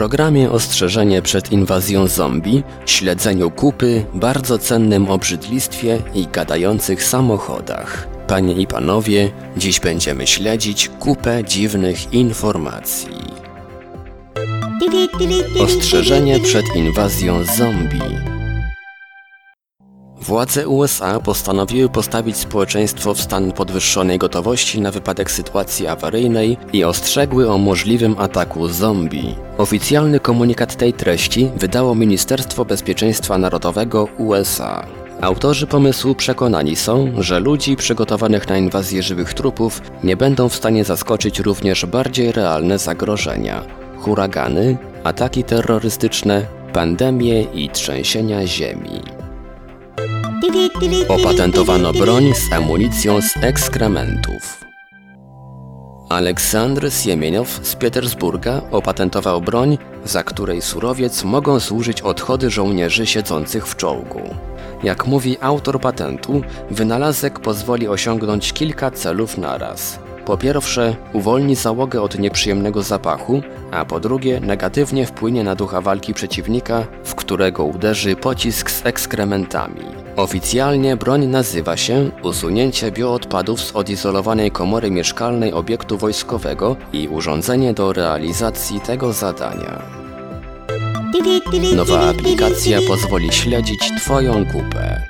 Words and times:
Programie 0.00 0.50
ostrzeżenie 0.50 1.22
przed 1.22 1.52
inwazją 1.52 2.06
zombie, 2.06 2.62
śledzeniu 2.86 3.50
kupy, 3.50 4.04
bardzo 4.14 4.58
cennym 4.58 5.10
obrzydlistwie 5.10 6.02
i 6.14 6.26
gadających 6.26 7.04
samochodach. 7.04 8.08
Panie 8.26 8.54
i 8.54 8.66
panowie, 8.66 9.30
dziś 9.56 9.80
będziemy 9.80 10.26
śledzić 10.26 10.88
kupę 10.88 11.44
dziwnych 11.44 12.12
informacji. 12.12 13.16
Ostrzeżenie 15.60 16.40
przed 16.40 16.76
inwazją 16.76 17.44
zombie. 17.44 18.39
Władze 20.20 20.68
USA 20.68 21.20
postanowiły 21.20 21.88
postawić 21.88 22.36
społeczeństwo 22.36 23.14
w 23.14 23.20
stan 23.20 23.52
podwyższonej 23.52 24.18
gotowości 24.18 24.80
na 24.80 24.90
wypadek 24.90 25.30
sytuacji 25.30 25.86
awaryjnej 25.86 26.56
i 26.72 26.84
ostrzegły 26.84 27.50
o 27.50 27.58
możliwym 27.58 28.14
ataku 28.18 28.68
zombie. 28.68 29.34
Oficjalny 29.58 30.20
komunikat 30.20 30.76
tej 30.76 30.92
treści 30.92 31.50
wydało 31.56 31.94
Ministerstwo 31.94 32.64
Bezpieczeństwa 32.64 33.38
Narodowego 33.38 34.08
USA. 34.18 34.86
Autorzy 35.20 35.66
pomysłu 35.66 36.14
przekonani 36.14 36.76
są, 36.76 37.12
że 37.18 37.40
ludzi 37.40 37.76
przygotowanych 37.76 38.48
na 38.48 38.58
inwazję 38.58 39.02
żywych 39.02 39.34
trupów 39.34 39.82
nie 40.04 40.16
będą 40.16 40.48
w 40.48 40.54
stanie 40.54 40.84
zaskoczyć 40.84 41.38
również 41.38 41.86
bardziej 41.86 42.32
realne 42.32 42.78
zagrożenia 42.78 43.62
huragany, 43.98 44.76
ataki 45.04 45.44
terrorystyczne, 45.44 46.46
pandemie 46.72 47.42
i 47.42 47.68
trzęsienia 47.68 48.46
ziemi. 48.46 49.19
Opatentowano 51.08 51.92
broń 51.92 52.34
z 52.34 52.52
amunicją 52.52 53.22
z 53.22 53.36
ekskrementów. 53.36 54.64
Aleksandr 56.08 56.92
Siemieniow 56.92 57.60
z 57.62 57.76
Petersburga 57.76 58.60
opatentował 58.70 59.40
broń, 59.40 59.78
za 60.04 60.22
której 60.22 60.62
surowiec 60.62 61.24
mogą 61.24 61.60
służyć 61.60 62.02
odchody 62.02 62.50
żołnierzy 62.50 63.06
siedzących 63.06 63.66
w 63.66 63.76
czołgu. 63.76 64.22
Jak 64.82 65.06
mówi 65.06 65.36
autor 65.40 65.80
patentu, 65.80 66.42
wynalazek 66.70 67.38
pozwoli 67.38 67.88
osiągnąć 67.88 68.52
kilka 68.52 68.90
celów 68.90 69.38
naraz. 69.38 69.98
Po 70.24 70.36
pierwsze, 70.36 70.96
uwolni 71.12 71.54
załogę 71.54 72.02
od 72.02 72.18
nieprzyjemnego 72.18 72.82
zapachu, 72.82 73.42
a 73.70 73.84
po 73.84 74.00
drugie, 74.00 74.40
negatywnie 74.40 75.06
wpłynie 75.06 75.44
na 75.44 75.54
ducha 75.54 75.80
walki 75.80 76.14
przeciwnika, 76.14 76.86
w 77.04 77.14
którego 77.14 77.64
uderzy 77.64 78.16
pocisk 78.16 78.70
z 78.70 78.86
ekskrementami. 78.86 79.84
Oficjalnie 80.20 80.96
broń 80.96 81.26
nazywa 81.26 81.76
się 81.76 82.10
usunięcie 82.22 82.92
bioodpadów 82.92 83.60
z 83.60 83.76
odizolowanej 83.76 84.50
komory 84.50 84.90
mieszkalnej 84.90 85.52
obiektu 85.52 85.98
wojskowego 85.98 86.76
i 86.92 87.08
urządzenie 87.08 87.74
do 87.74 87.92
realizacji 87.92 88.80
tego 88.80 89.12
zadania. 89.12 89.82
Nowa 91.76 92.10
aplikacja 92.10 92.78
pozwoli 92.88 93.32
śledzić 93.32 93.80
Twoją 93.98 94.46
kupę. 94.46 95.02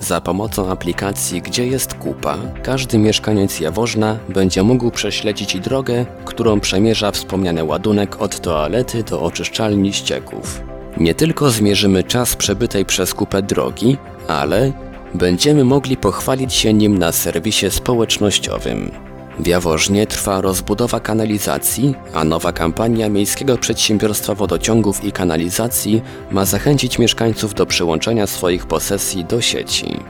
Za 0.00 0.20
pomocą 0.20 0.70
aplikacji 0.70 1.42
Gdzie 1.42 1.66
jest 1.66 1.94
kupa, 1.94 2.36
każdy 2.62 2.98
mieszkaniec 2.98 3.60
Jaworzna 3.60 4.18
będzie 4.28 4.62
mógł 4.62 4.90
prześledzić 4.90 5.60
drogę, 5.60 6.06
którą 6.24 6.60
przemierza 6.60 7.10
wspomniany 7.10 7.64
ładunek 7.64 8.22
od 8.22 8.40
toalety 8.40 9.02
do 9.02 9.22
oczyszczalni 9.22 9.92
ścieków. 9.92 10.60
Nie 10.96 11.14
tylko 11.14 11.50
zmierzymy 11.50 12.04
czas 12.04 12.36
przebytej 12.36 12.84
przez 12.84 13.14
kupę 13.14 13.42
drogi, 13.42 13.96
ale 14.28 14.72
będziemy 15.14 15.64
mogli 15.64 15.96
pochwalić 15.96 16.54
się 16.54 16.72
nim 16.72 16.98
na 16.98 17.12
serwisie 17.12 17.70
społecznościowym. 17.70 18.90
W 19.38 19.46
Jaworznie 19.46 20.06
trwa 20.06 20.40
rozbudowa 20.40 21.00
kanalizacji, 21.00 21.94
a 22.14 22.24
nowa 22.24 22.52
kampania 22.52 23.08
Miejskiego 23.08 23.58
Przedsiębiorstwa 23.58 24.34
Wodociągów 24.34 25.04
i 25.04 25.12
Kanalizacji 25.12 26.02
ma 26.30 26.44
zachęcić 26.44 26.98
mieszkańców 26.98 27.54
do 27.54 27.66
przyłączenia 27.66 28.26
swoich 28.26 28.66
posesji 28.66 29.24
do 29.24 29.40
sieci. 29.40 30.00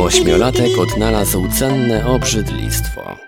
Ośmiolatek 0.00 0.70
odnalazł 0.78 1.48
cenne 1.58 2.06
obrzydlistwo. 2.06 3.25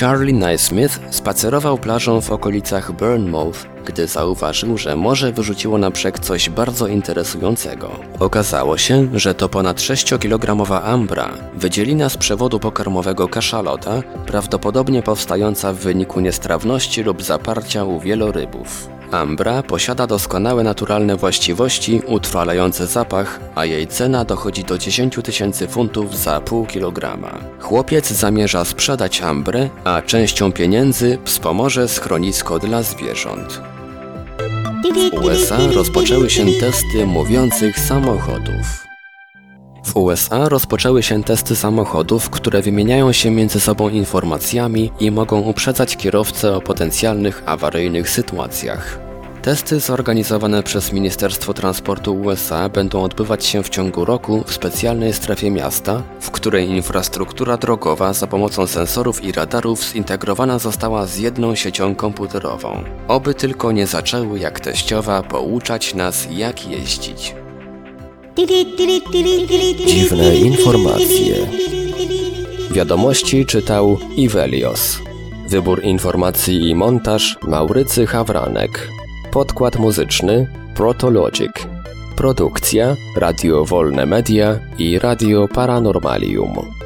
Charlie 0.00 0.34
Naismith 0.34 1.00
spacerował 1.10 1.78
plażą 1.78 2.20
w 2.20 2.30
okolicach 2.30 2.92
Bournemouth, 2.92 3.58
gdy 3.84 4.06
zauważył, 4.06 4.78
że 4.78 4.96
morze 4.96 5.32
wyrzuciło 5.32 5.78
na 5.78 5.90
brzeg 5.90 6.18
coś 6.18 6.50
bardzo 6.50 6.86
interesującego. 6.86 7.90
Okazało 8.18 8.78
się, 8.78 9.08
że 9.18 9.34
to 9.34 9.48
ponad 9.48 9.76
6-kilogramowa 9.76 10.82
ambra, 10.84 11.30
wydzielina 11.54 12.08
z 12.08 12.16
przewodu 12.16 12.60
pokarmowego 12.60 13.28
kaszalota, 13.28 14.02
prawdopodobnie 14.26 15.02
powstająca 15.02 15.72
w 15.72 15.76
wyniku 15.76 16.20
niestrawności 16.20 17.02
lub 17.02 17.22
zaparcia 17.22 17.84
u 17.84 18.00
wielorybów. 18.00 18.93
Ambra 19.14 19.62
posiada 19.62 20.06
doskonałe 20.06 20.64
naturalne 20.64 21.16
właściwości 21.16 22.02
utrwalające 22.06 22.86
zapach, 22.86 23.40
a 23.54 23.64
jej 23.64 23.86
cena 23.86 24.24
dochodzi 24.24 24.64
do 24.64 24.78
10 24.78 25.18
tysięcy 25.24 25.68
funtów 25.68 26.18
za 26.18 26.40
pół 26.40 26.66
kilograma. 26.66 27.38
Chłopiec 27.60 28.12
zamierza 28.12 28.64
sprzedać 28.64 29.22
ambrę, 29.22 29.68
a 29.84 30.02
częścią 30.02 30.52
pieniędzy 30.52 31.18
wspomoże 31.24 31.88
schronisko 31.88 32.58
dla 32.58 32.82
zwierząt. 32.82 33.60
W 35.12 35.24
USA 35.24 35.58
rozpoczęły 35.74 36.30
się 36.30 36.46
testy 36.60 37.06
mówiących 37.06 37.80
samochodów. 37.80 38.84
W 39.84 39.96
USA 39.96 40.48
rozpoczęły 40.48 41.02
się 41.02 41.24
testy 41.24 41.56
samochodów, 41.56 42.30
które 42.30 42.62
wymieniają 42.62 43.12
się 43.12 43.30
między 43.30 43.60
sobą 43.60 43.88
informacjami 43.88 44.90
i 45.00 45.10
mogą 45.10 45.40
uprzedzać 45.40 45.96
kierowcę 45.96 46.56
o 46.56 46.60
potencjalnych 46.60 47.42
awaryjnych 47.46 48.10
sytuacjach. 48.10 49.03
Testy 49.44 49.80
zorganizowane 49.80 50.62
przez 50.62 50.92
Ministerstwo 50.92 51.54
Transportu 51.54 52.14
USA 52.14 52.68
będą 52.68 53.02
odbywać 53.02 53.44
się 53.46 53.62
w 53.62 53.68
ciągu 53.68 54.04
roku 54.04 54.44
w 54.46 54.52
specjalnej 54.52 55.12
strefie 55.12 55.50
miasta, 55.50 56.02
w 56.20 56.30
której 56.30 56.68
infrastruktura 56.68 57.56
drogowa 57.56 58.12
za 58.12 58.26
pomocą 58.26 58.66
sensorów 58.66 59.24
i 59.24 59.32
radarów 59.32 59.80
zintegrowana 59.80 60.58
została 60.58 61.06
z 61.06 61.18
jedną 61.18 61.54
siecią 61.54 61.94
komputerową. 61.94 62.84
Oby 63.08 63.34
tylko 63.34 63.72
nie 63.72 63.86
zaczęły 63.86 64.38
jak 64.38 64.60
teściowa 64.60 65.22
pouczać 65.22 65.94
nas 65.94 66.28
jak 66.30 66.68
jeździć. 66.68 67.34
Dziwne 69.86 70.36
informacje. 70.36 71.34
Wiadomości 72.70 73.46
czytał 73.46 73.98
Ivelios. 74.16 74.98
Wybór 75.48 75.82
informacji 75.82 76.68
i 76.68 76.74
montaż 76.74 77.38
Maurycy 77.42 78.06
Hawranek. 78.06 78.88
Podkład 79.34 79.78
muzyczny 79.78 80.46
Protologic. 80.74 81.52
Produkcja 82.16 82.96
Radio 83.16 83.64
Wolne 83.64 84.06
Media 84.06 84.58
i 84.78 84.98
Radio 84.98 85.48
Paranormalium. 85.48 86.83